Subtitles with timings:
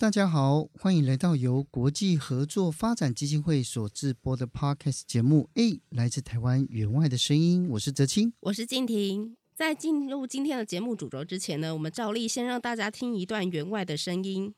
[0.00, 5.50] 大家好，欢迎来到由国际合作发展基金会所制播的 Podcast 节目。
[5.56, 9.36] 诶，来自台湾员外的声音，我是泽青，我是静婷。
[9.54, 14.54] 在进入今天的节目主轴之前呢，我们照例先让大家听一段员外的声音。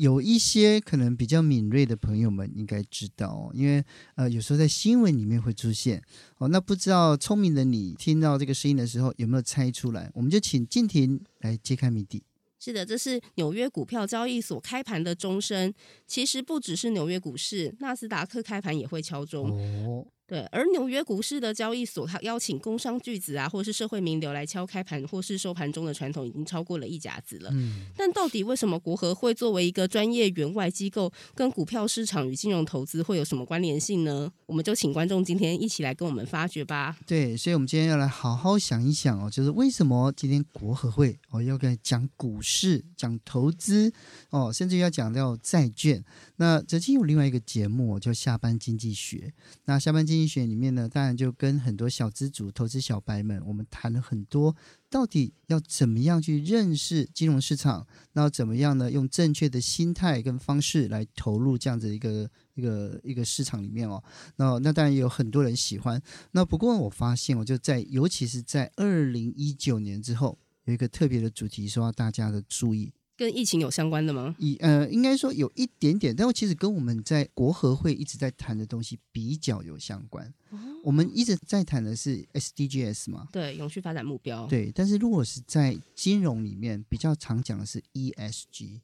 [0.00, 3.84] 有一些可能比较敏锐的朋友们应该知道哦，因为
[4.14, 6.02] 呃有时候在新闻里面会出现
[6.38, 6.48] 哦。
[6.48, 10.10] 那不知道聪明的你听到这个声音的时候有没有猜出来？
[10.14, 12.22] 我们就请静婷来揭开谜底。
[12.58, 15.72] 是的，这是纽约股票交易所开盘的钟声。
[16.06, 19.50] 其实不只是纽约股市，纳斯达克开盘也会敲钟。
[19.50, 27.50] 哦对，而纽约股市的交易所，它邀请工商巨子啊，或是社会名流来敲开盘或是收盘中的传统，已经超过了一甲子了。
[27.52, 34.30] 嗯，但到底为什么国和会作为一个专业员外机构，跟股票市场与金融投资会有什么关联性呢？
[34.46, 36.96] 我们就请观众今天一起来跟我们发掘吧。
[37.04, 43.92] 对，所以我们今天要来好好想一想哦，就是为什么今天国和会哦要跟讲股市、讲投资
[44.30, 46.04] 哦，甚至要讲到债券。
[46.40, 49.34] 那最近有另外一个节目叫《下班经济学》，
[49.66, 54.56] 那下班经济学里面呢，当然就跟很多小资主、投资小白们，我们谈了很多，
[54.88, 58.90] 到底要怎么样去认识金融市场，那怎么样呢？
[58.90, 64.02] 用正确的心态跟方式来投入这样子一个一个一个市场里面哦。
[64.36, 66.00] 那那当然有很多人喜欢。
[66.30, 72.90] 那不过我发现，我就在尤其是在二零一九年之后，有一个特别的主题，说要大家的注意。
[73.20, 74.34] 跟疫情有相关的吗？
[74.38, 80.26] 以呃，应该说有一点点，但其实跟我们在国合会一直在谈的东西比较有相关。
[80.48, 84.46] 哦、我们一直在谈的是 SDGs 嘛，对，永续发展目标。
[84.46, 88.80] 对，但是如果是在金融里面比较常讲的是 ESG。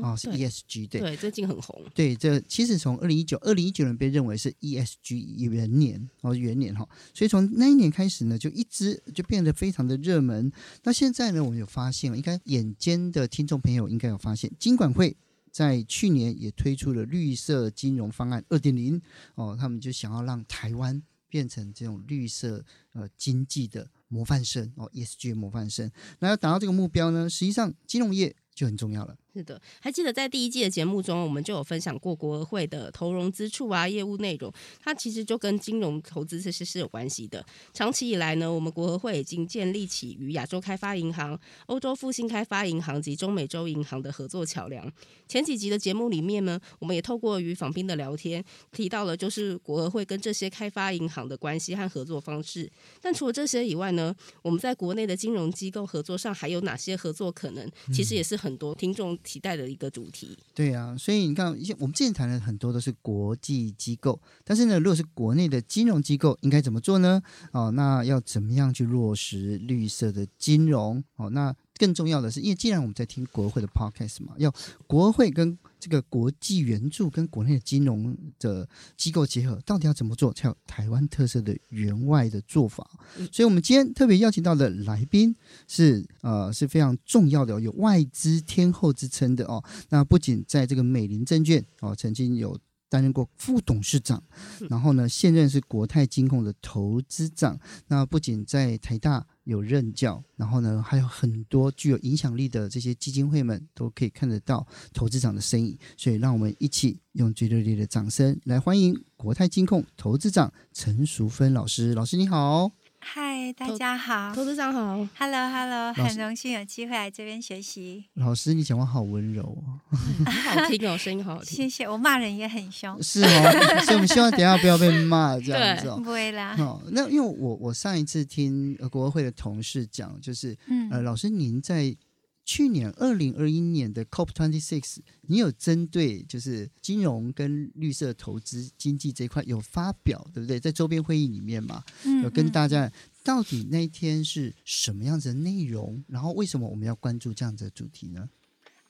[0.00, 1.84] 哦，是 ESG 对，对，最近很红。
[1.94, 10.50] 对，这其实从二零一九，二零一九年被认为是 ESG 元年哦，元年哈，所以从那一年开始呢，就一直就变得非常的热门。
[10.84, 15.16] 那现在呢，我们有发现，应该眼尖的听众朋友应该有发现，金管会
[15.50, 19.00] 在去年也推出了绿色金融方案二点零
[19.34, 25.90] 哦，他们就想要让台湾变成这种绿色呃经济的模范生哦，ESG 模范生。
[26.18, 29.16] 那要达到这个目标呢，实际上金融业就很重要了。
[29.34, 37.42] 是的，还记得在第一季的节目中，我们就有分享过国合会的投融资处啊，业务内容，它其实就跟金融投资这些是有关系的。
[37.72, 44.92] 长期以来呢，我们国合会已经建立起与亚洲开发银行、欧洲复兴开发银行及中美洲银行的合作桥梁。
[45.26, 52.70] 前几集的节目里面呢，我们也透过与访宾的聊天，提到了就是国合会跟这些开发银行的关系和合作方式。
[53.00, 57.66] 但除了这些以外呢，我们在国内的金融机构合作上还有哪些合作可能？
[57.94, 59.18] 其实也是很多听众。
[59.22, 67.22] 期待的一个主题，对啊，所以你看，一些我们之前谈的很多都是国际机构，但是呢，如果是国内的金融机构，应该怎么做呢？
[67.52, 71.02] 哦，那要怎么样去落实绿色的金融？
[71.16, 71.54] 哦，那。
[71.78, 74.54] 更重要的是，因为既然我们在听国会的 podcast 嘛，要
[74.86, 82.88] 国会跟这个国际援助跟国内的金融的机构结合，到底要怎么做才有台湾特色的援外的做法？
[83.32, 85.34] 所以，我们今天特别邀请到的来宾
[85.66, 89.60] 是呃是非常重要的，有外资天后之称的哦。
[89.88, 92.56] 那不仅在这个美林证券哦曾经有
[92.88, 94.22] 担任过副董事长，
[94.70, 97.58] 然后呢现任是国泰金控的投资长。
[97.88, 99.26] 那不仅在台大。
[99.44, 111.94] 有任教，然后呢，还有很多具有影响力的这些基金会们都可以看得到投资长的身影，所以让我们一起用最热烈的掌声来欢迎国泰金控投资长陈淑芬老师。
[111.94, 112.81] 老师你好。
[113.04, 118.04] 嗨，大家好，投资长好，Hello，Hello，很荣幸有机会来这边学习。
[118.14, 119.80] 老师，你讲话好温柔哦，
[120.24, 121.56] 很好听哦，声音好好听。
[121.56, 123.02] 谢谢，我骂人也很凶。
[123.02, 125.96] 是哦，所以我们希望等下不要被骂这样子哦。
[126.02, 126.54] 不会啦。
[126.60, 131.94] 哦，那因为我我上一次听国合会的同事讲，就是、嗯、呃，老师您在
[132.44, 140.58] 去年二零二一年的 COP twenty six，你有针对就是金融跟绿色投资经济这一块有发表，对不对？
[140.58, 141.84] 在周边会议里面嘛，
[142.22, 142.90] 有跟大家
[143.22, 148.28] 到底那一天是什么样子的内容，然后为什么我们要关注这样子的主题呢？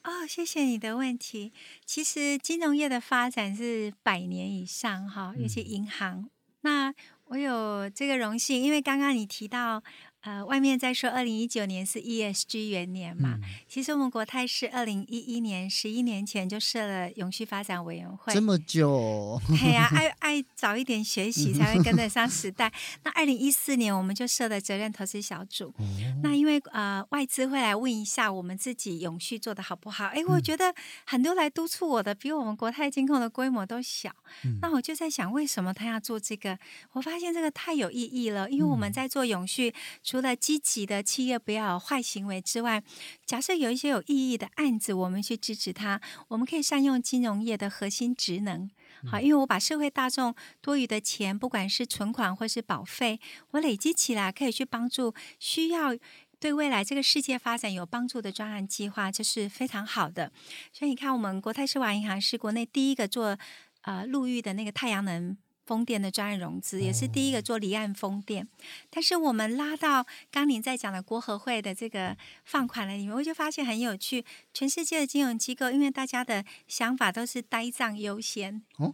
[0.03, 1.53] 哦，谢谢你的问题。
[1.85, 6.21] 其实金融业的发展是百年以上哈，尤其银行。
[6.21, 6.29] 嗯、
[6.61, 6.93] 那
[7.25, 9.83] 我有这个荣幸，因为刚刚你提到。
[10.23, 22.71] 呃，外面在说二零一九年是 ESG 元年嘛，嗯、其实我们国泰是二零一一年十一年前就设了永续发展委员会，这么久，对呀、 啊，爱爱早一点学习才会跟得上 时代。
[23.03, 25.85] 那二零一四年我们就设了责任投资小组，哦、
[26.23, 30.05] 那因为呃外资会来问一下我们自己永续做的好不好？
[30.05, 30.73] 哎，我觉得
[31.05, 34.09] 很多来督促我的比我们国泰金控的规模都小，
[34.45, 36.57] 嗯、那我就在想为什么他要做这个？
[36.93, 39.73] 我发现这个太有意义了，因为我们在做永续。
[40.13, 42.83] 除了积极的企业不要有坏行为之外，
[43.25, 48.69] 假设有一些有意义的案子，我们去支持它，我们可以善用金融业的核心职能。
[49.07, 53.19] 好，因为我把社会大众多余的钱，不管是存款或是保费，
[53.49, 55.97] 我累积起来，可以去帮助需要
[56.39, 60.31] 对未来这个世界发展有帮助的专案计划，这是非常好的。
[60.71, 63.35] 所以你看，我们国泰世华银行是国内第一个做
[63.81, 65.35] 呃陆域的那个太阳能。
[65.65, 68.47] 风电的专案融资也是第一个做离岸风电，
[68.89, 74.25] 但是我们拉到刚您在讲的国合会的这个放款了里面，我就发现很有趣。
[74.53, 78.61] 全世界的金融机构，因为大家的想法都是呆账优先。
[78.77, 78.93] 哦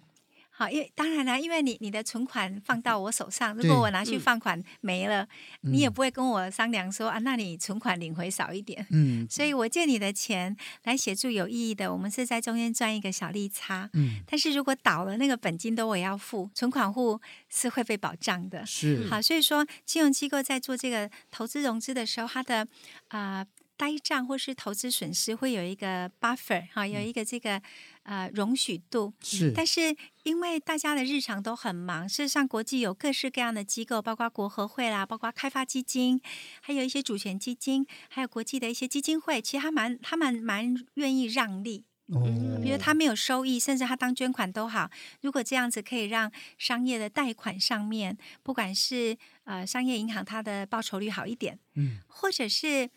[0.59, 5.23] 好，因为当然啦，因为你你的存款放到我手上，如果我拿去放款没了，
[5.63, 8.85] 嗯、你也不会跟我商量说啊，那你存款领回少一点。
[8.91, 10.53] 嗯，所以我借你的钱
[10.83, 13.89] 来协助有意义的，我们是在中间赚一个小利差。
[13.93, 18.65] 嗯，但是如果倒了，那个本金都我要付，存款户是会被保障的。
[18.65, 22.67] 是，好，所以说金融机构在做这个投资融资的时候，它的
[23.07, 23.39] 啊。
[23.39, 23.47] 呃
[23.79, 27.61] 呆账或是投资损失会有一个 buffer 哈，有一个这个
[28.09, 29.13] 呃容许度。
[29.21, 36.19] 是，但是因为大家的日常都很忙，事实上国际有各式各样的机构，包括国合会啦，包括开发基金，
[36.59, 41.85] 还有一些主权基金，还有国际的一些基金会，其实他蛮他们蛮愿意让利。
[42.07, 42.25] 哦，
[42.63, 44.89] 比如他没有收益，甚至他当捐款都好。
[45.21, 52.89] 如果这样子可以让商业的贷款上面，不管是呃商业银行，它的报酬率好一点，嗯，或者是。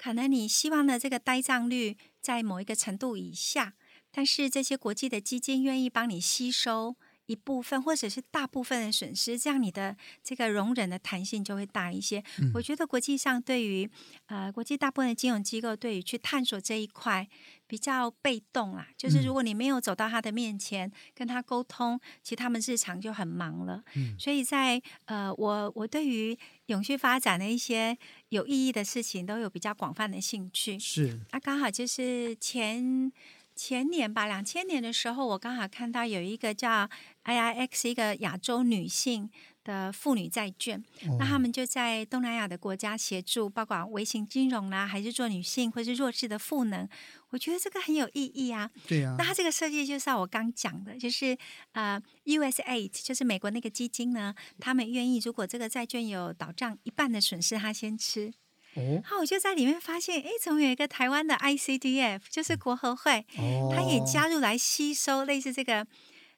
[0.00, 3.74] 可能你希望的这个呆账率在某一个程度以下，
[4.18, 12.18] 但是这些国际的基金愿意帮你吸收一部分或者是大部分的损失，这样你的这个容忍的弹性就会大一些。
[12.40, 13.88] 嗯、我觉得国际上对于
[14.26, 17.28] 呃国际大部分的金融机构对于去探索这一块。
[17.68, 23.84] 比较被动啦，就是如果你没有走到他的面前、嗯、跟他沟通，其实他们日常就很忙了。
[23.94, 26.34] 嗯，所以在呃，我我对于
[26.68, 27.94] 永续发展的一些
[28.30, 30.78] 有意义的事情都有比较广泛的兴趣。
[30.78, 33.12] 是，啊，刚好就是前
[33.58, 36.88] 前年吧，两千年的时候，我刚好看到有一个叫
[37.24, 39.28] IIX 一个亚洲女性。
[39.64, 40.82] 的妇女债券，
[41.18, 46.88] 那他们就在东南亚的国家协助，包括微型金融啦，还是做女性或是弱势的赋能，
[47.28, 48.70] 我觉得这个很有意义啊。
[48.86, 51.36] 对啊，那它这个设计就像我刚讲的，就是
[51.72, 58.32] 呃，USAID 就是美国那个基金呢，他们愿意如果这个债券有倒账一半的损失，他先吃。
[58.74, 65.86] 哦，好，我就在里面发现，哎，怎么有一个台湾的 ICDF，就是国合会，哦，他也加入来吸收类似这个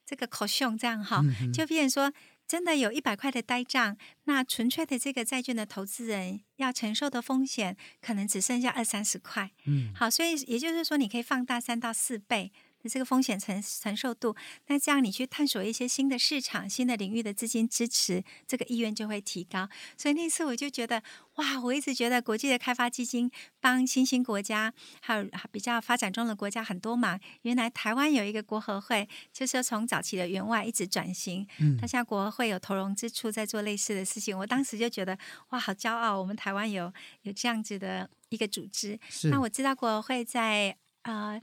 [0.05, 1.21] 这个 caution 这样哈，
[1.53, 2.13] 就变成说。
[2.47, 3.95] 真的有一百块的呆账，
[4.25, 9.49] 那纯粹的这个债券的投资人要承受的风险，可能只剩下二三十块。
[9.65, 12.51] 嗯，好，所以也就是说，你可以放大三到四倍。
[12.89, 14.35] 这个风险承承受度，
[14.67, 19.69] 那这样你去探索一些新的市场、新的领域的资金支持，这个意愿就会提高。
[19.97, 21.01] 所以那次我就觉得，
[21.35, 21.59] 哇！
[21.61, 27.19] 我一直觉得国际的开发基金帮新兴国家还有比较发展中的国家很多忙。
[27.43, 34.37] 原来台湾有一个国合会，就是从早期的员外一直转型，嗯，他现在国合会有投融资处在做类似的事情。
[34.37, 35.17] 我当时就觉得，
[35.49, 36.19] 哇，好骄傲！
[36.19, 38.99] 我们台湾有有这样子的一个组织。
[39.09, 41.41] 是那我知道国合会在呃。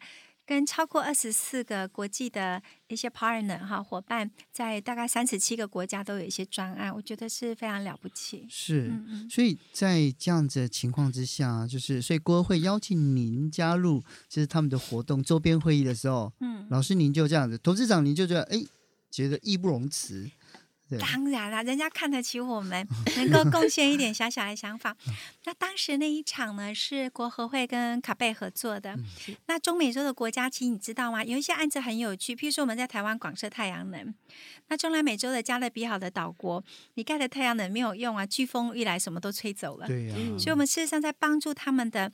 [0.48, 8.46] 跟超过二十四个国际的一些 partner 哈伙伴，在大概三十七个国家都有一些专案，我觉得是非常了不起。
[8.48, 18.64] 是，嗯嗯，所以在这样子的情况之下，就是所以国合会邀请您加入，就是他们的活动周边会议的时候，嗯，老师您就这样子，董事长您就觉得哎，
[19.10, 20.30] 觉得义不容辞。
[20.98, 24.96] 当然啦，人家看得起我们， 能够贡献一点小小的想法。
[25.44, 28.96] 那当时那一场呢，是国合会跟卡贝合作的。
[29.46, 31.22] 那中美洲的国家，其实你知道吗？
[31.24, 34.14] 有一些案子很有趣，譬如说我们在台湾广设太阳能，
[34.68, 36.64] 那中南美洲的加勒比海的岛国，
[36.94, 39.86] 你盖的太阳能没有用啊，飓风一来什么都吹走了。
[39.86, 40.38] 对呀、啊。
[40.38, 42.12] 所以，我们事实上在帮助他们的。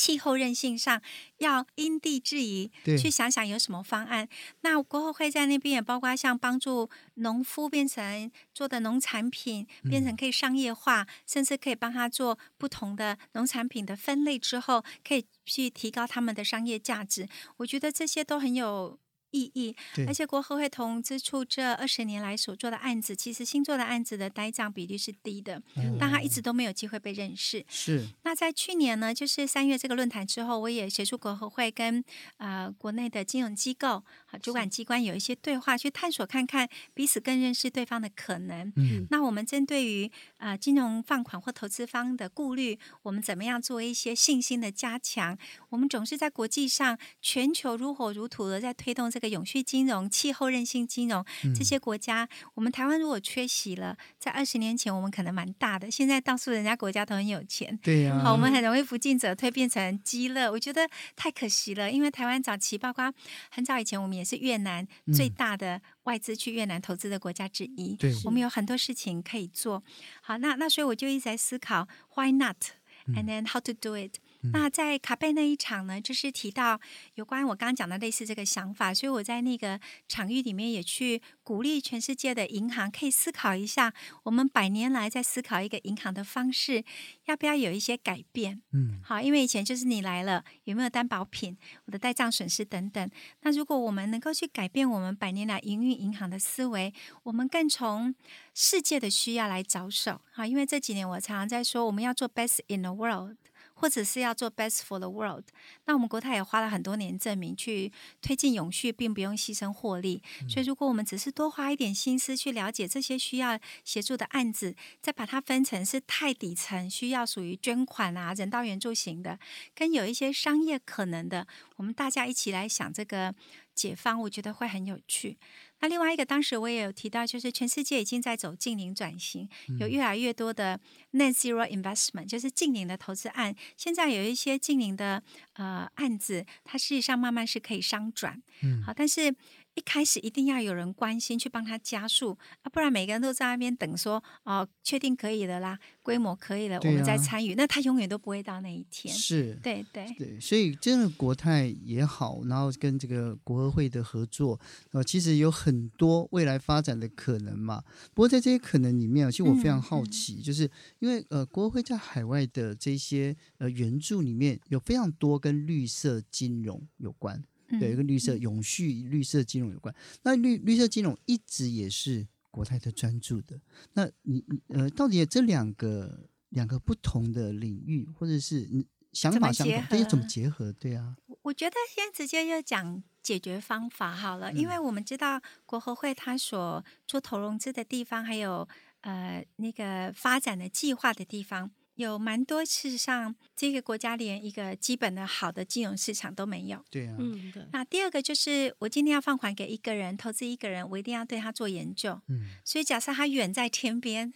[0.00, 1.02] 气候韧性上
[1.38, 4.26] 要因地制宜，去想想有什么方案。
[4.62, 17.28] 那国后会在那边也包括像帮助农夫变成做的农产品变成可以商业化，嗯、甚至可以帮他做不同的农产品的分类之后，可以去提高他们的商业价值。
[17.58, 18.98] 我觉得这些都很有。
[19.30, 19.74] 意义，
[20.06, 27.64] 而且国合会投融资处这二十年来所做的案子，其实新做的案子的呆账比率是低的，嗯、但他一直都没有机会被认识。
[27.68, 28.06] 是。
[28.22, 32.04] 那在去年呢，就是三月这个论坛之后，我也协助国合会跟
[32.38, 38.70] 呃国内的金融机构和主管机关有一些对话，去探索看看彼此更认识对方的可能。
[38.76, 39.06] 嗯。
[39.10, 45.38] 那我们针对于呃金融放款或投资方的顾虑，我们怎么样做一些信心的加强？
[45.70, 49.30] 我们总是在国际上全球如火如荼的在推动这个。
[49.30, 61.92] 永续金融、气候韧性金融这些国家，嗯、我们台湾如果缺席了，在二十年前我们可能蛮大的，现在到处人家国家都很有钱，对呀、啊，好，我们很容易不进则退，变成积乐，我觉得太可惜了。
[61.92, 63.14] 因为台湾早期，包括
[63.52, 69.82] 很早以前，我们也是越南最大的外资去越南投资的国家之一，对、嗯，我们有很多事情可以做。
[70.20, 74.20] 好，那那所以我就一直在思考，Why not？And then how to do it？
[74.52, 76.80] 那在卡贝那一场呢，就是提到
[77.14, 79.78] 有关我刚刚讲的类似这个想法，所以我在那个
[80.08, 83.92] 场域里面也去鼓励全世界的银行可以思考一下，
[84.22, 86.82] 我们百年来在思考一个银行的方式，
[87.26, 88.62] 要不要有一些改变？
[88.72, 93.10] 嗯，好，因为以前就是你来了有没有担保品，我的代账损失等等。
[93.42, 96.92] 那如果我们能够去改变我们百年来营运银行的思维，
[97.24, 98.14] 我们更从
[98.54, 100.20] 世界的需要来着手。
[100.32, 103.36] 好，因为这几年我常常在说，我们要做 best in the world。
[103.80, 105.44] 或者是要做 best for the world，
[105.86, 110.22] 那我们国泰也花了很多年证明去推进永续，并不用牺牲获利。
[110.46, 119.38] 所以，如果我们只是多花一点心思去了解这些需要协助的案子，再把它分成是太底层需要属于捐款啊、人道援助型的，
[119.74, 121.46] 跟有一些商业可能的，
[121.76, 123.34] 我们大家一起来想这个
[123.80, 125.38] 解放，我觉得会很有趣。
[125.80, 130.78] 那另外一个，当时我也有提到，就是全世界已经在走近零转型，有越来越多的
[131.12, 133.54] net zero investment，就是近零的投资案。
[133.78, 135.22] 现在有一些近零的
[135.54, 138.42] 呃案子，它事实上慢慢是可以商转。
[138.62, 139.34] 嗯，好，但是。
[139.80, 149.14] 一开始一定要有人关心去帮他加速啊，不然每个人都在那边等说哦，确定可以了啦，规模可以了，啊、我们再参与，那他永远都不会到那一天。
[149.14, 154.60] 是，对对对，所以真的国泰也好，然后跟这个国合会的合作，
[154.90, 157.82] 呃，其实有很多未来发展的可能嘛。
[158.12, 167.42] 不过在这些可能里面，其实我非常好奇，嗯、就是因为呃，国合会在海外的这些呃援助里面有非常多跟绿色金融有关。
[167.78, 169.94] 对，跟绿色、永续、绿色金融有关。
[170.22, 173.60] 那绿绿色金融一直也是国泰的专注的。
[173.92, 180.72] 那你呃，到底这两个两个不同的领域，或者是你想法相同，这些怎么结合？
[180.72, 188.68] 对啊，我觉得先直接就讲解决方法好了，因为我们知道国合会它所做投融资的地方，还有
[189.02, 191.70] 呃那个发展的计划的地方。
[192.04, 196.84] 有蛮多，事实上，这个国家连一个基本的好的金融市场都没有。
[196.90, 197.66] 对啊，嗯，对。
[197.72, 202.20] 那第二个就是，我今天要放款给一个人，投资一个人，我一定要对他做研究。
[202.28, 204.32] 嗯，所以假设他远在天边，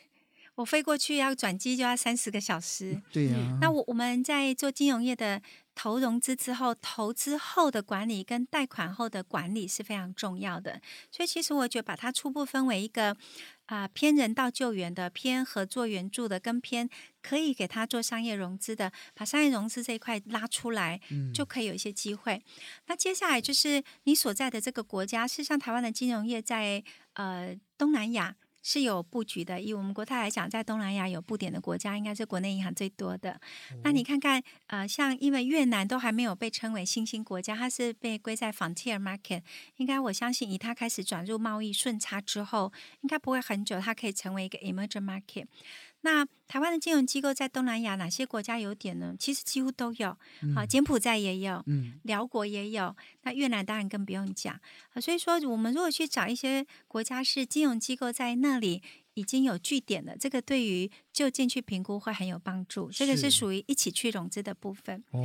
[0.57, 3.03] 我飞过去要转机就要三十个小时。
[3.13, 3.59] 对啊。
[3.61, 5.43] 那我我们在做金融业的
[5.75, 10.81] 投融资之后，投资后的管理跟贷款后的管理是非常重要的。
[11.11, 13.17] 所以其实我觉得把它初步分为一个。
[13.67, 16.89] 啊、呃，偏人道救援的，偏合作援助的，跟偏
[17.23, 22.43] 可以给他做商业融资的，把商业融资这一块拉出来，嗯、就可以有一些机会。
[22.87, 28.37] 那接下来就是你所在的这个国家，事实上台湾的金融业在呃东南亚。
[28.65, 29.61] 是有布局的。
[29.61, 33.41] 以我们国泰来讲，在东南亚有布点的国家，应该是国内银行最多的。
[33.71, 39.43] 嗯、那你看看，呃，像因为越南都还没有被称为新兴国家，它是被归在 frontier market。
[39.77, 45.47] 应该我相信，以它开始转入贸易顺差之后，应该不会很久，它可以成为一个 emerging market。
[46.05, 49.17] 那台湾的金融机构在东南亚哪些国家有点呢？
[49.19, 54.55] 其实几乎都有，嗯、啊，柬埔寨也有，嗯，寮国也有，那越南当然更不用讲
[54.93, 55.01] 啊。
[55.01, 58.83] 所以说，我们如果去找一些国家是金融机构在那里
[59.15, 62.91] 已经有据点了，这个对于就近去评估会很有帮助。
[62.91, 65.03] 这个是属于一起去融资的部分。
[65.13, 65.19] 哦，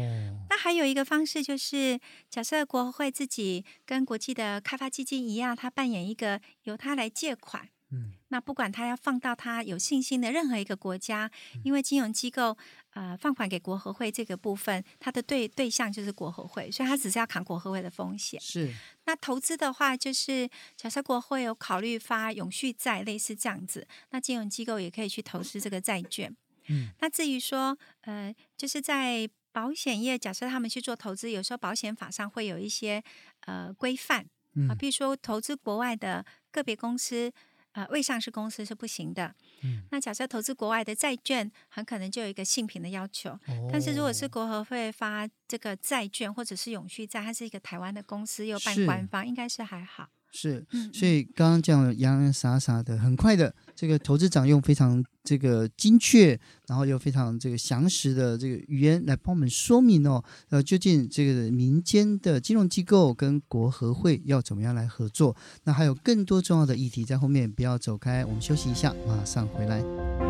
[0.49, 7.67] 那还有一个方式就是，假设国会自己跟国际的开发基金一样，它扮演一个由它来借款。
[7.91, 11.29] 嗯，那不管他要放到他有信心的任何一个国家，
[11.63, 12.55] 因为金融机构
[12.91, 18.39] 呃放款给国合会这个部分，他的对对象就是国合会，所以他只是要扛国合会的风险。
[18.39, 18.73] 是，
[19.05, 26.35] 那投资的话，就是假设国会有考虑发永续债，类似这样子，那金融机构也可以去投资这个债券。
[26.67, 29.29] 嗯，那至于说呃，就是在。
[29.51, 33.03] 保险业假设他们去做投资，有时候保险法上会有一些
[33.47, 34.23] 呃规范
[34.69, 37.33] 啊，比如说投资国外的个别公司。
[37.73, 39.33] 呃，未上市公司是不行的。
[39.63, 43.29] 嗯，那假设投资国外的债券，很可能就有一个性品的要求。
[43.29, 50.09] 哦，但是如果是国合会发这个债券，或者是永续债，它是一个台湾的公司，又办官方，应该是还好。
[50.31, 65.35] 是，所以刚刚这样洋洋洒洒的，很快的，这个投资长用非常这个精确，然后又非常这个详实的这个语言来帮我们说明哦，呃，究竟这个民间的金融机构跟国合会要怎么样来合作？
[65.63, 70.28] 那还有更多重要的议题在后面，不要走开，我们休息一下，马上回来。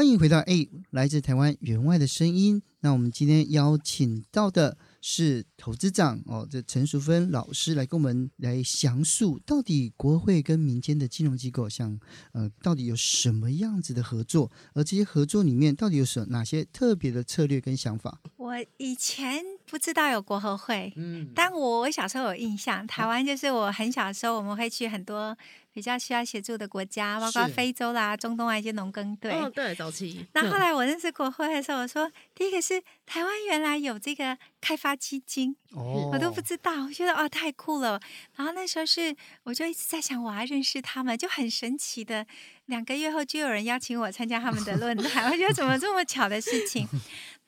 [0.00, 2.62] 欢迎回到哎，来自台湾员外的声音。
[2.80, 12.00] 那我们今天邀请到的是投资长哦，这陈淑芬老师来跟我们来详述，到底国会跟民间的金融机构像
[12.32, 14.50] 呃，到底有什么样子的合作？
[14.72, 18.22] 而这些合作里面，到底有什哪些特别的策略跟想法？
[18.38, 25.36] 我以前不知道有国合会，嗯，但我我小时候有印象，台湾就是我很小的时候，我们会去很多。
[25.72, 29.30] 比较需要协助的国家，包括非洲啦、中东啊一些农耕队。
[29.30, 30.26] 哦，对，早期。
[30.34, 38.00] 那后来我认识国合会的时候，我说第一个是台湾原来有这个开发基金，哦，我都不知道，我觉得哦太酷了。
[38.34, 42.26] 然后那时候是我就一直在想，我要认识他们，就很神奇的，
[42.66, 46.84] 两个月后就有人邀请我参加他们的论坛，我觉得怎么这么巧的事情？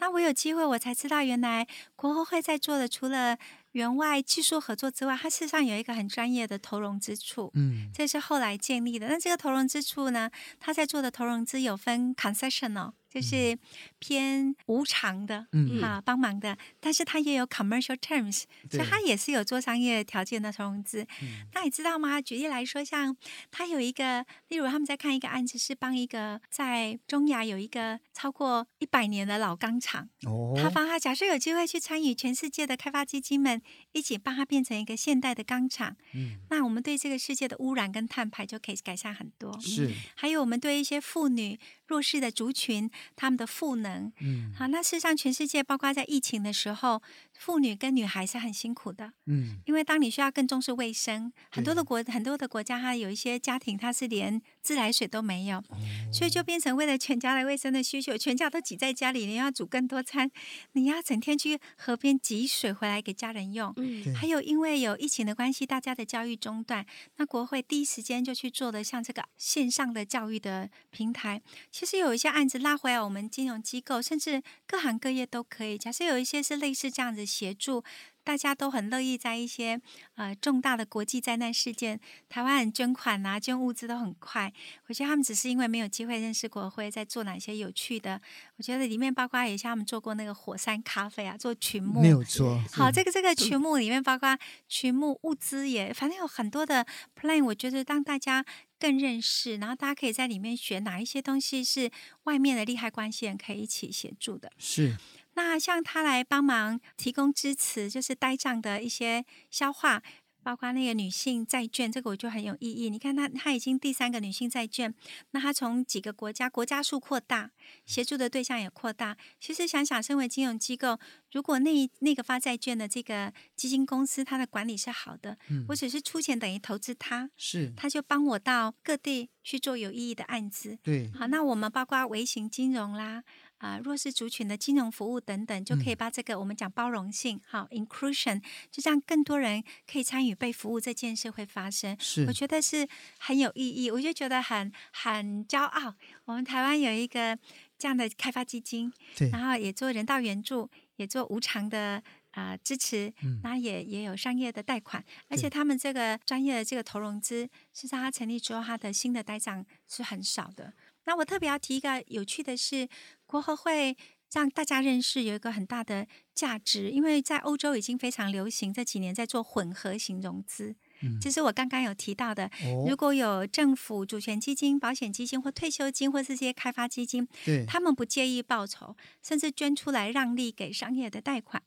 [0.02, 3.38] 那我有机会，我才知道原来国合会在做的，除了
[3.70, 9.06] 员外技术合作之外，它事实上有一个很专业的投融资处，嗯，这是后来建立的。
[9.06, 10.28] 那这个投融资处呢，
[10.58, 12.94] 它在做的投融资有分 concessional。
[13.12, 13.58] 就是
[13.98, 21.02] 偏无偿的，嗯，啊，帮忙的，但是它也有 commercial terms，所以它也是有做商业条件的投融资。
[21.20, 22.20] 嗯、那你知道吗？
[22.22, 23.14] 举例来说，像
[23.50, 33.60] 它有一个，例如他们在看一个案子，是帮一个在中亚有一个超过一百年的老钢厂，哦，他帮他假设有机会去参与全世界的开发基金们
[33.92, 39.60] 一起帮他变成一个现代的钢厂，嗯，那我们对这个世界的污染跟碳排就可以改善很多。
[39.60, 42.90] 是，还有我们对一些妇女弱势的族群。
[43.14, 47.02] 他们的赋能，嗯，好，那事实上，全世界包括在疫情的时候，
[47.42, 55.76] 妇女跟女孩是很辛苦的，嗯，因为当你需要更重视卫生，很多的国很多的国家，它有一些家庭，它是连自来水都没有，哦，
[56.12, 60.30] 所以就变成为了全家的卫生的需求，全家都挤在家里，你要煮更多餐，
[60.74, 73.02] 你要整天去河边挤水回来给家人用，嗯，还有因为有疫情的关系，大家的教育中断，那国会第一时间就去做了像这个线上的教育的平台，其实有一些案子拉回来。
[73.02, 75.76] 我们金融机构甚至各行各业都可以。
[75.76, 77.82] 假设有一些是类似这样子协助，
[78.22, 79.80] 大家都很乐意在一些
[80.16, 84.52] 呃重大的国际灾难事件，台湾人捐款啊、捐物资都很快。
[84.88, 88.20] 我觉得他们只是因为没有机会认识国合会，在做哪些有趣的。
[88.56, 92.62] 我觉得里面包括也像他们做过那个火山咖啡啊，做群募，没有错。
[92.70, 96.86] 好，这个这个群募里面包括群募物资也，反正有很多的
[97.18, 97.42] plan。
[97.44, 98.44] 我觉得当大家。
[98.82, 101.88] 更认识，然后大家可以在里面学哪一些东西是
[102.24, 104.50] 外面的利害关系人可以一起协助的。
[104.58, 104.96] 是，
[105.34, 110.02] 那像他来帮忙提供支持，就是呆账的一些消化。
[110.44, 112.90] 包括那个女性债券，这个我就很有意义。
[112.90, 114.92] 你看，他他已经第三个女性债券，
[115.30, 117.52] 那他从几个国家国家数扩大，
[117.86, 119.16] 协助的对象也扩大。
[119.38, 120.98] 其实想想，身为金融机构，
[121.30, 130.76] 如果那那个发债券的这个基金公司，它的管理是好的，嗯、我只是出钱等于投资他，是他就帮我到各地去做有意义的案子。
[130.82, 133.22] 对，好，那我们包括微型金融啦。
[133.62, 141.96] 啊，弱势族群的金融服务等等，就可以把这个我们讲包容性，好、嗯、inclusion，就这样更多人可以参与被服务这件事会发生。
[142.00, 142.88] 是，我觉得是
[143.20, 145.94] 很有意义，我就觉得很很骄傲。
[146.24, 147.38] 我们台湾有一个
[147.78, 160.74] 这样的开发基金，对，然后也做人道援助，也做无偿的啊、呃、支持，嗯，然后也也有商业的贷款，而且他们这个专业的这个投融资，是在他成立之后，他的新的呆账是很少的。
[161.04, 162.88] 那我特别要提一个有趣的是，
[163.32, 163.96] 国合会
[164.30, 170.76] 让大家认识有一个很大的价值，因为在欧洲已经非常流行，这几年在做混合型融资。
[171.00, 172.44] 嗯，这是我刚刚有提到的。
[172.64, 181.62] 哦，如果有政府主权基金、保险基金或退休金，或是这些开发基金，对，他们不介意报酬，甚至捐出来让利给商业的贷款。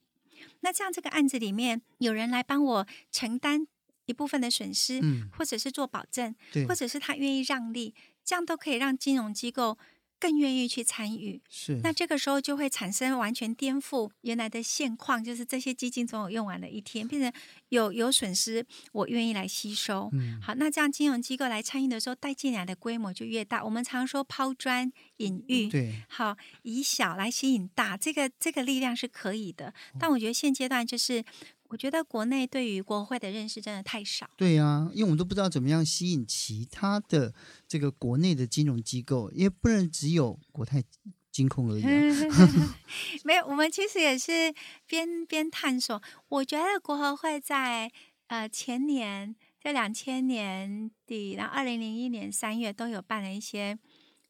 [0.60, 3.66] 那这样这个案子里面有人来帮我承担
[4.06, 7.96] 一部分的损失，嗯，或者是做保证，对，或者是他愿意让利。
[8.24, 9.78] 这样都可以让金融机构
[10.20, 17.32] 更愿意去参与，是那这个时候就会产生完全颠覆原来的现况，就是这些基金总有用完的一天，变成
[17.70, 20.10] 有有损失，我愿意来吸收。
[20.14, 23.64] 嗯，好，那这样金融机构来参与的时候，带进来的规模就越大。
[23.64, 29.74] 我们常说抛砖引玉，对，好，以小来吸引大，这个这个力量是可以的。
[30.00, 31.24] 但我觉得现阶段就是。
[31.68, 34.30] 我觉得国内对于国合会的认识真的太少。
[34.38, 37.34] 对呀、啊，因为我们都不知道怎么样吸引其他的
[37.68, 40.84] 这个国内的金融机构，因为不能只有国泰
[41.32, 41.90] 金控而已、啊。
[43.26, 44.54] 没有，我们其实也是
[44.86, 46.02] 边边探索。
[46.30, 47.92] 我觉得国合会在
[48.28, 53.78] 呃前年，在两千年底，然后二零零一年三月都有办了一些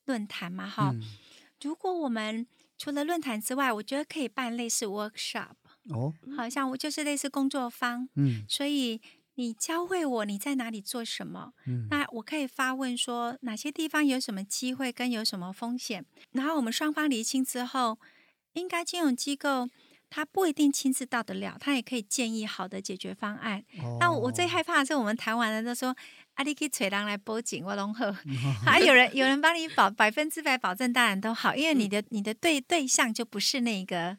[0.06, 1.02] 论坛嘛，哈、嗯。
[1.62, 5.56] 如果我们除了论坛之外，我觉得可以办类似 workshop。
[5.90, 9.00] 哦，好像我就是类似工作方，嗯，所以
[9.36, 18.00] 你教会我你在哪里做什么，嗯，那我可以发问说哪些地方有什么机会跟有什么风险，然后我们双方厘清之后，
[18.54, 19.68] 应该金融机构
[20.10, 23.64] 他不一定亲自到得了，他也可以建议好的解决方案。
[23.80, 25.96] 哦，那我最害怕的是我们谈完了都说
[26.36, 28.12] 啊，你可以找人来报警，我拢好，
[28.66, 34.18] 还有人有人帮你保百分之百保证，当然都好，因为你的你的对对象就不是那个。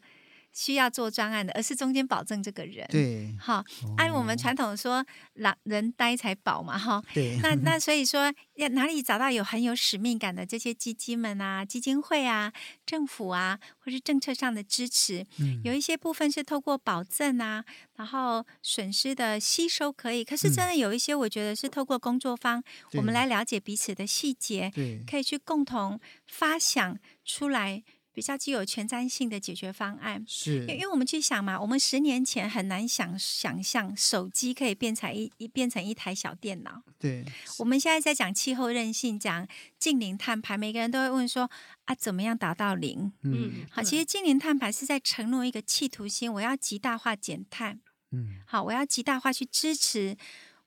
[0.53, 2.87] 需要做专案的，而是中间保证这个人。
[2.89, 3.63] 对，好，
[3.97, 7.03] 按我们传统说，人人呆才保嘛，哈。
[7.13, 7.37] 对。
[7.43, 12.51] 那 那所以说，要哪里找到有很有使命感的这些基金们啊、基金会啊、
[12.85, 17.63] 政府啊，或是政策上的支持，嗯，有一些部分是透过保证啊，
[17.95, 20.23] 然后损失的吸收可以。
[20.23, 27.83] 可是真的有一些，我觉得是透过工作方，我们来了解彼此的细节，对，可以去共同发想出来。
[28.17, 36.81] 比较具有前瞻性的解决方案，是，因为我们去想嘛，我们十年前很难想想象手机可以变成一一变成一台小电脑。
[36.97, 37.23] 对，
[37.59, 41.47] 我们现在在讲气候韧性，讲净零碳排，每个人都会问说
[41.85, 43.11] 啊，怎么样达到零？
[43.21, 47.79] 嗯，好，其实净零碳排是在承诺一个企图心，我要极大化减碳。
[48.11, 50.17] 嗯，好，我要极大化去支持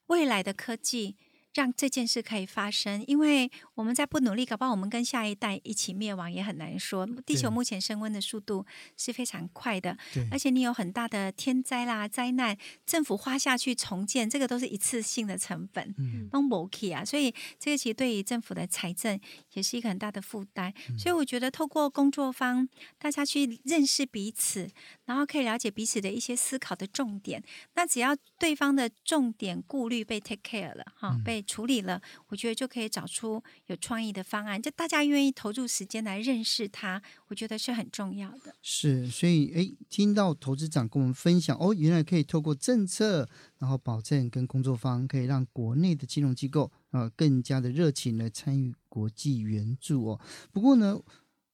[0.07, 1.17] 未来的科技。
[1.53, 7.07] 让这件事可以发生，因为我们再不努力，搞不好我们跟下一代一起灭亡也很难说。
[7.25, 9.97] 地球目前升温的速度是非常快的，
[10.31, 17.03] 而且你有很大的天灾啦、灾难，政府花下去重建，这个都是一次性的成本，嗯，都没去啊。
[17.03, 19.19] 所以这个其实对于政府的财政
[19.55, 20.71] 也是一个很大的负担。
[20.91, 24.69] 嗯、所以我觉得透过工作方，大家去认识彼此，
[25.07, 27.43] 然后可以了解彼此的一些思考的重点。
[27.77, 34.61] 那只要对方的重点顾虑被 take care 了，哈，被处理了，我觉得就可以找出有创意的方案。
[34.61, 38.55] 就大家愿意投入时间来认识它，我觉得是很重要的。
[38.61, 43.29] 是，所以诶，听到投资长跟我们分享哦，原来可以透过政策，
[43.59, 50.21] 然后保证跟工作方，可以让国内的金融机构啊、呃、更加的热情来参与国际援助哦。
[50.53, 51.01] 不过呢，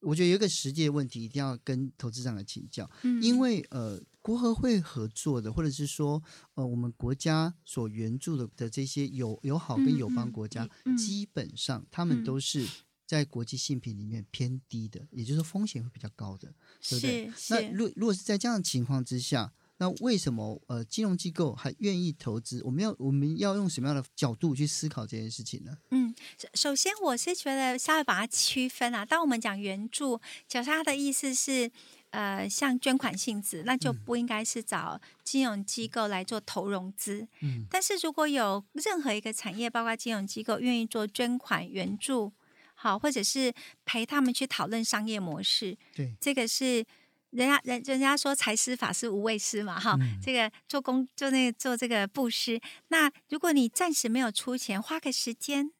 [0.01, 4.03] 我觉得有一个实际的问题，一定要跟投资长来请教，嗯、因为呃。
[4.27, 6.21] 国合会合作的，或者是说，
[6.55, 12.67] 呃，我们国家所援助的的这些友友好跟友邦国家，基本上他们都是
[13.07, 16.53] 在国际信评里面偏低的，嗯、也就是说风险会比较高的，
[16.89, 17.33] 对不对？
[17.51, 22.61] 那如如果是在这样的情况之下，那为什么呃金融机构还愿意投资？
[22.65, 25.79] 我们要我们要用什么样的角度去思考这件事情呢？
[25.93, 26.13] 嗯，
[26.55, 29.05] 首先我是觉得稍微把它区分啊。
[29.05, 31.71] 当我们讲援助，假设它的意思是。
[32.11, 37.27] 呃，像捐款性质，那就不应该是找金融机构来做投融资。
[37.41, 42.33] 嗯，但是如果有任何一个产业，包括金融机构愿意做捐款援助，
[42.75, 43.53] 好，或者是
[43.85, 46.85] 陪他们去讨论商业模式，对，这个是
[47.31, 52.61] 人家人人家说财施法施无畏施嘛，哈，嗯、这个做工做那个做这个布施。
[52.89, 55.73] 那如果你暂时没有出钱，花个时间。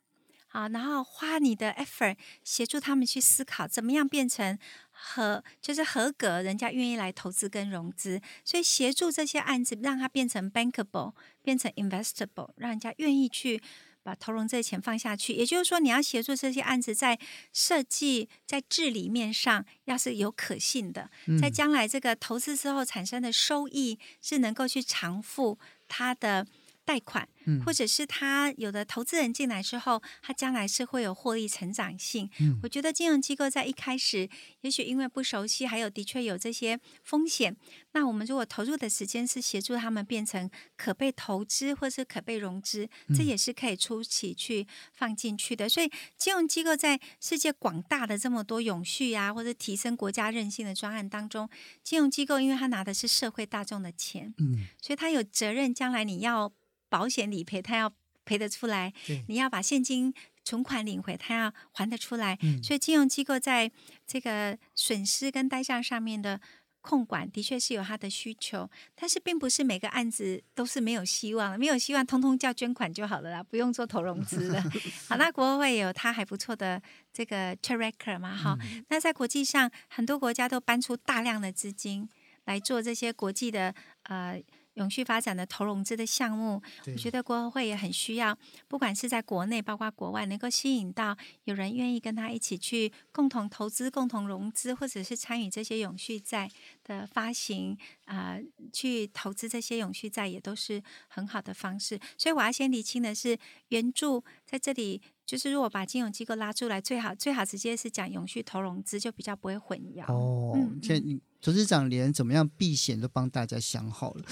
[0.49, 4.59] 好，然后花你的 effort 协助他们去思考，怎么样变成
[4.99, 13.63] 合，就是合格，人家愿意来投资跟融资，所以协助这些案子让它变成 bankable，变成 investable，让人家愿意去
[14.03, 15.35] 把投融资的钱放下去。
[15.35, 17.19] 也就是说，你要协助这些案子在
[17.53, 26.47] 设计、在治理面上，要是有可信的，在将来这个投资之后产生的收益是能够去偿付它的。
[26.87, 27.29] 贷款，
[27.65, 32.31] 或者是他有的投资人进来之后，他将来是会有获利成长性。
[32.39, 34.29] 嗯，我觉得金融机构在一开始，
[34.61, 37.57] 也许因为不熟悉，还有的确有这些风险。
[37.91, 45.69] 那我们如果投入的时间是协助他们变成可被投资或是可被融资，这也是可以初期去放进去的。
[45.69, 51.51] 所以金融机构在世界广大的这么多永续啊，或者提升国家韧性的专案当中，
[51.83, 56.53] 金融机构因为他拿的是社会大众的钱，嗯，所以他有责任将来你要。
[56.97, 57.93] 保险理赔，他要
[58.25, 58.91] 赔得出来，
[59.29, 62.39] 你要把现金存款领回，他要还得出来。
[62.41, 63.71] 嗯、所以金融机构在
[64.07, 66.41] 这个损失跟呆账上面的
[66.81, 74.63] 控管，的确是有它的需求，但是并不是每个案子都是没有希望的，没有希望，通通叫捐款就好了啦，不用做投融资了。
[75.07, 76.81] 好，那国合会有它还不错的
[77.13, 82.09] 这个 track record 嘛，哈、嗯，那在国际上，很多国家都搬出大量的资金
[82.47, 84.43] 来做这些国际的呃。
[84.77, 88.37] 永续发展的投融资的项目，我觉得国合会也很需要，
[88.69, 96.51] 不管是在国内，包括国外，能够吸引到有人愿意跟他一起去共同投资、共同融资，或者是参与这些永续债
[96.85, 101.99] 的发行啊、呃，去投资这些永续债，也都是很好的方式。
[102.17, 105.03] 所以我要先理清的是，援助在这里。
[105.27, 110.05] 就是如果把金融机构拉出来，最好最好直接是讲永续投融资，就比较不会混淆。
[110.07, 114.25] 哦，现在你董事长连怎么样避险都帮大家想好了，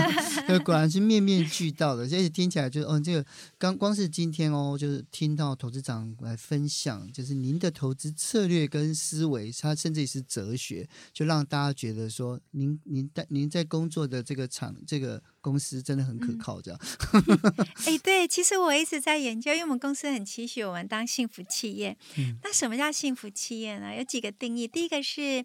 [0.64, 2.04] 果然是面面俱到的。
[2.04, 3.22] 而且听起来就是，哦，这个
[3.58, 15.22] 刚光是今天哦，就是听到董事长来分享，就是您的投资策略跟思维，他甚至是哲学，就让大家觉得说，您您在您在工作的这个厂这个。
[15.40, 16.80] 公司真的很可靠，这样。
[17.86, 21.96] 哎、嗯，对，其实我一直在研究，因为我们公司很期许我们当幸福企业。
[22.18, 23.96] 嗯、那什么叫幸福企业呢？
[23.96, 24.68] 有几个定义。
[24.68, 25.44] 第一个是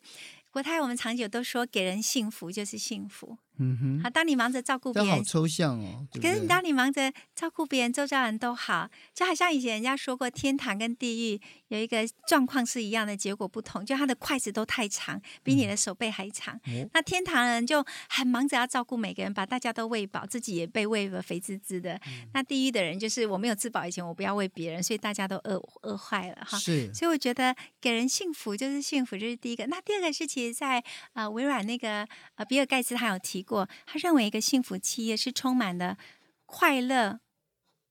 [0.52, 3.38] 国泰，我们长久都说给人幸福就是幸福。
[3.58, 6.06] 嗯哼，好，当你忙着照顾别人，好抽象哦。
[6.12, 16.60] 对对，可是你当你忙着照顾别人，周遭人都好，就好像以前人家说过，天堂跟地狱有一个状况是一样的，结果不同，就他的筷子都太长，比你的手背还长。
[16.68, 21.94] 嗯、那天堂人就很忙着要照顾每个人，把大家都喂饱，自己也被喂得肥滋滋的。
[22.08, 26.58] 嗯、那地狱的人就是我没有吃饱以前，我不要喂别人，所以大家都饿饿坏了哈。
[26.58, 29.66] 是，所以我觉得给人幸福就是幸福，这是第一个。
[29.68, 35.98] 那第二个是，其实在，在呃微软那个呃比尔盖茨他有提过，他认为一个幸福企业是充满了
[36.46, 37.22] 快乐、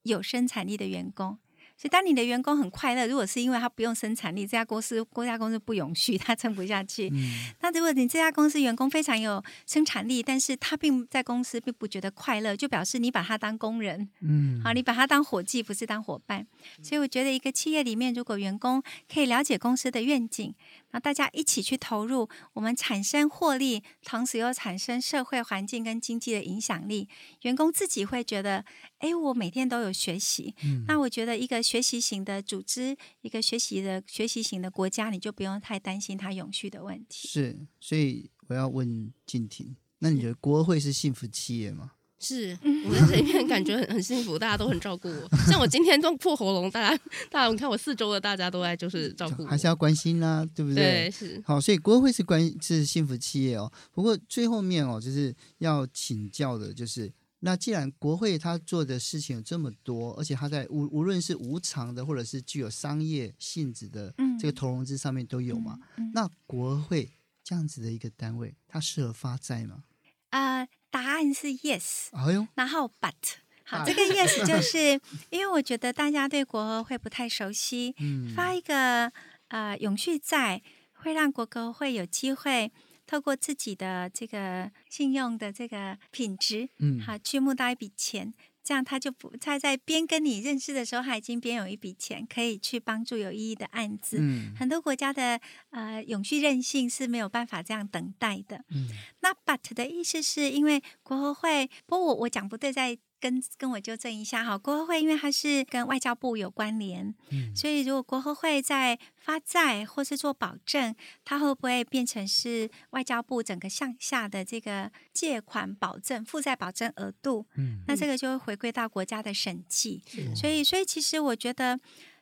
[0.02, 1.38] 有生产力的员工。
[1.84, 7.10] 所以，当你的员工很快乐，如果是因为他不用生产力，这家公司、这家公司不永续，他撑不下去。
[7.12, 16.46] 嗯、 那如果你这家公司员工非常有生产力，但是他并在公司并不觉得快乐，就表示你把他当工人，嗯，好，你把他当伙计，不是当伙伴。
[16.82, 20.54] 所以，我觉得一个企业里面，如果员工可以了解公司的愿景，
[20.92, 27.10] 那大家一起去投入，我们产生获利，同时又产生社会环境跟经济的影响力，
[27.42, 28.64] 员工自己会觉得，
[29.04, 30.54] 哎，我每天都有学习。
[30.64, 31.62] 嗯、那我觉得一个。
[31.74, 37.26] 学习型的组织，一个学习的学习型的国家，你就不用太担心它永续的问题。
[37.26, 41.92] 是，所以我要问静婷，那你觉得国合会是幸福企业吗？
[42.18, 45.28] 是， 我在这里面感觉很很幸福，大家都很照顾我。
[45.46, 51.08] 像我今天都破喉咙，大家大家你看我四周的大家都在就是照顾我，还是要关心啦、啊，对不对？
[51.08, 51.42] 对，是。
[51.46, 53.72] 好，所以国合会是关是幸福企业哦。
[53.92, 57.10] 不过最后面哦，就是要请教的就是。
[57.46, 65.78] 那既然国会他做的事情有这么多，而且他在无无论是无偿的或者是具有商业性质的这个投融资上面都有嘛？
[66.14, 67.12] 那国会
[67.44, 69.84] 这样子的一个单位，它适合发债吗？
[70.30, 72.08] 呃，答案是 yes。
[72.12, 73.12] 哎呦，然后 but
[73.66, 79.12] 好，这个 yes 就是因为我觉得大家对国合会不太熟悉，嗯、发一个
[79.48, 80.62] 呃永续债
[80.94, 82.72] 会让国合会有机会。
[83.06, 94.16] 透过自己的这个信用的这个品质，嗯，好去募到一笔钱，这样他就不他在边跟你认识的时候，他已经边有一笔钱可以去帮助有意义的案子。
[94.20, 95.40] 嗯，很多国家的
[95.70, 98.64] 呃永续韧性是没有办法这样等待的。
[98.70, 98.88] 嗯，
[99.20, 102.98] 那 but 的意思是因为国合会，不过我我讲不对，在。
[103.24, 117.46] 跟跟我纠正一下哈，国合会因为它是跟外交部有关联，嗯，所以如果国合会在发债或是做保证，它会不会变成是外交部整个向下的这个借款保证、负债保证额度？
[117.56, 120.02] 嗯，那这个就会回归到国家的审计。
[120.18, 121.80] 嗯，所以，所以其实我觉得，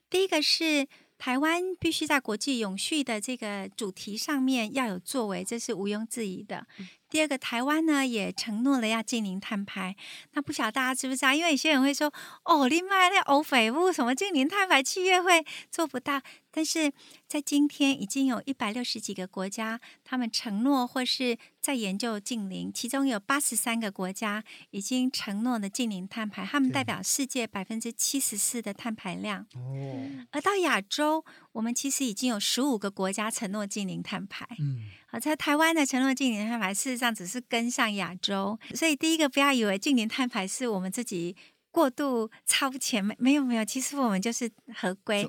[0.08, 0.86] 第一个是
[1.18, 6.64] 台湾必须在国际永续的这个主题上面要有作为，这是毋庸置疑的。
[7.12, 9.94] 第二个，台湾呢也承诺了要净零碳排，
[10.32, 11.34] 那不晓得大家知不知道？
[11.34, 12.10] 因为有些人会说
[12.46, 16.22] ：“哦，你卖那欧菲屋什么净零碳排企业会做不到。”
[16.54, 16.92] 但是
[17.26, 29.46] 在今天，已经有一百六十几个国家，他们承诺或是在研究净零，其中有八十三个国家已经承诺了净零碳排，他们代表世界百分之七十四的碳排量。
[29.54, 34.46] 哦，而到亚洲，我们其实已经有十五个国家承诺净零碳排。
[34.58, 41.36] 嗯，好，在台湾的承诺净零碳排，事实上只是跟上亚洲，所以第一个不要以为净零碳排是我们自己。
[41.74, 45.26] 过度超前没没有没有，其实我们就是合规。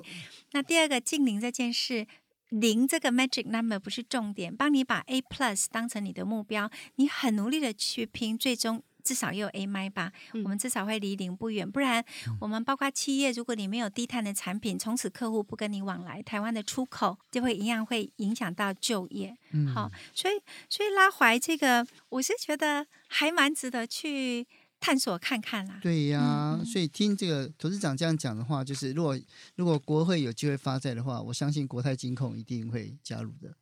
[0.52, 2.06] 那第二个净零这件事，
[2.50, 11.70] 零这个 magic number 不是重点，帮你把 A plus 当成你的目标，你很努力的去拼，最终至少也有 A 麦吧，嗯、我们至少会离零不远。
[11.70, 12.02] 不然，
[12.40, 19.36] 我们包括企业，如果你没有低碳的产品，从此客户不跟你往来，台湾的出口就会一样会影响到就业。
[19.52, 20.34] 嗯，好，所以
[20.68, 24.46] 所以拉怀这个，我是觉得还蛮值得去
[24.80, 25.78] 探索看看啦。
[25.82, 29.18] 对呀、啊，嗯、所以听这个董事长这样讲的话，就是如果
[29.56, 33.54] 如果国会有机会发债的话，我相信国泰金控一定会加入的。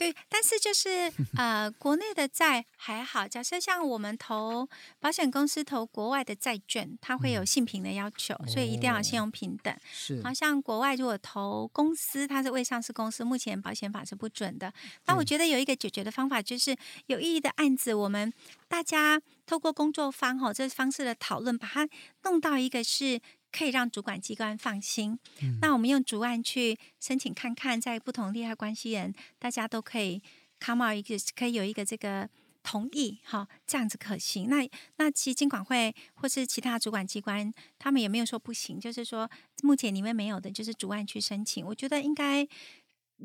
[0.00, 3.28] 对，但是就是 呃，国内的债还好。
[3.28, 4.66] 假设像我们投
[4.98, 9.76] 保险公司投国外的债券，它会有信评的要求，嗯、所以一定要信用平等。
[9.92, 14.72] 是，好像国外如果投公司，它是未上市公司，目前保险法是不准的。
[15.04, 16.74] 那我觉得有一个解决的方法，就是
[17.08, 18.32] 有意义的案子，我们
[18.68, 21.86] 大家透过工作方哈这方式的讨论，把它
[22.22, 23.20] 弄到一个是。
[23.52, 25.18] 可以让主管机关放心。
[25.42, 30.22] 嗯、那我们用主案去申请看看，在不同利害关系人，大家都可以
[30.60, 32.28] come out 一个，可以有一个这个
[32.62, 34.48] 同意，哈，这样子可行。
[34.48, 39.28] 那那其实金管会或是其他主管机关，他们也没有说不行，就是说
[39.62, 42.46] 目前里面没有的，就是主案去申请，我觉得应该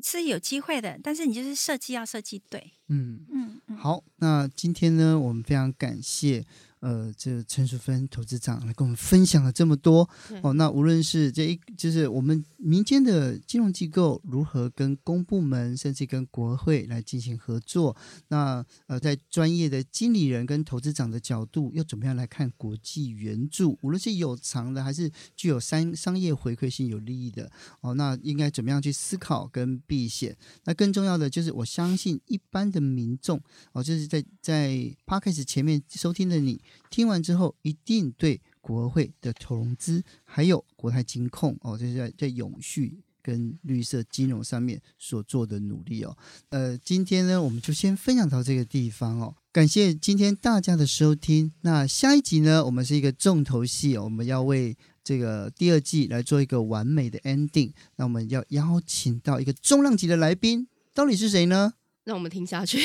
[0.02, 0.98] 是有机会的。
[1.02, 4.02] 但是你就是设计要设计对，嗯嗯，嗯好。
[4.16, 6.44] 那今天呢，我们非常感谢。
[6.80, 10.08] 呃，这陈淑芬投资长来跟我们分享了这么多
[10.42, 10.52] 哦。
[10.52, 17.96] 那无论是这一，就是我们民间的金融机构如何跟公部门，甚至跟国会来进行合作，
[18.28, 23.78] 那呃，在专业的经理人跟投资长的角度，又怎么样来看国际援助？
[23.80, 30.36] 无论是有偿的，还是具有商商业回馈性、有利益的哦，那应该怎么样去思考跟避险？
[30.64, 33.40] 那更重要的就是，我相信一般的民众
[33.72, 36.60] 哦，就是在在 Podcast 前面收听的你。
[36.90, 46.16] 听完之后，一定对国会的投融资，还有国泰金控哦，就是在在永续跟绿色金融上面所做的努力哦。
[46.50, 49.34] 呃，今天呢，我们就先分享到这个地方哦。
[49.52, 51.52] 感谢今天大家的收听。
[51.62, 57.72] 那下一集呢，我们是一个重头戏，我们要为这个第二季来做一个完美的 ending。
[57.96, 61.74] 那我们要邀请到一个重量级的来宾，到底是谁呢？
[62.06, 62.78] 让我们听下去，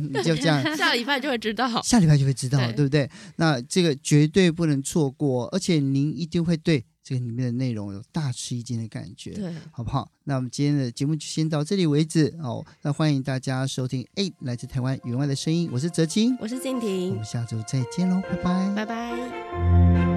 [0.00, 3.08] 你 就这样，下礼拜就会知道，下礼拜就会知道，对，对不对？
[3.36, 10.10] 那这个绝对不能错过，而且您一定会对这个里面的内容有大吃一惊的感觉，对，好不好？
[10.24, 12.64] 那我们今天的节目就先到这里为止哦。
[12.80, 20.11] 那欢迎大家收听，哎，来自台湾员外的声音，我是哲青，我是静婷，我们下周再见喽，拜拜，拜拜。